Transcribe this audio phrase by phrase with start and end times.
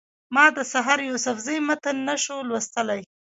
[0.33, 3.01] ما د سحر یوسفزي متن نه شو لوستلی.